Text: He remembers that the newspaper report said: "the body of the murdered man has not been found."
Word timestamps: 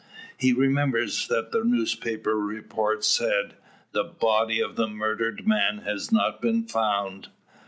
He 0.35 0.51
remembers 0.51 1.27
that 1.27 1.51
the 1.51 1.63
newspaper 1.63 2.35
report 2.35 3.05
said: 3.05 3.53
"the 3.91 4.03
body 4.03 4.59
of 4.59 4.75
the 4.75 4.87
murdered 4.87 5.45
man 5.47 5.83
has 5.85 6.11
not 6.11 6.41
been 6.41 6.63
found." 6.63 7.27